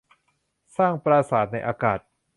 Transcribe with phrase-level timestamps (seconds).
[0.77, 1.99] สร้างปราสาทในอากาศ